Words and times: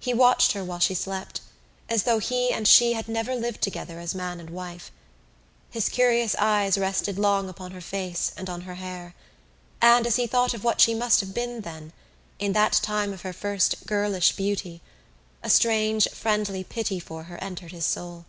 He 0.00 0.12
watched 0.12 0.54
her 0.54 0.64
while 0.64 0.80
she 0.80 0.92
slept 0.96 1.40
as 1.88 2.02
though 2.02 2.18
he 2.18 2.50
and 2.50 2.66
she 2.66 2.94
had 2.94 3.06
never 3.06 3.36
lived 3.36 3.62
together 3.62 4.00
as 4.00 4.12
man 4.12 4.40
and 4.40 4.50
wife. 4.50 4.90
His 5.70 5.88
curious 5.88 6.34
eyes 6.34 6.76
rested 6.76 7.16
long 7.16 7.48
upon 7.48 7.70
her 7.70 7.80
face 7.80 8.32
and 8.36 8.50
on 8.50 8.62
her 8.62 8.74
hair: 8.74 9.14
and, 9.80 10.04
as 10.04 10.16
he 10.16 10.26
thought 10.26 10.52
of 10.52 10.64
what 10.64 10.80
she 10.80 10.96
must 10.96 11.20
have 11.20 11.32
been 11.32 11.60
then, 11.60 11.92
in 12.40 12.54
that 12.54 12.72
time 12.82 13.12
of 13.12 13.22
her 13.22 13.32
first 13.32 13.86
girlish 13.86 14.34
beauty, 14.34 14.82
a 15.44 15.48
strange, 15.48 16.08
friendly 16.10 16.64
pity 16.64 16.98
for 16.98 17.22
her 17.22 17.36
entered 17.40 17.70
his 17.70 17.86
soul. 17.86 18.24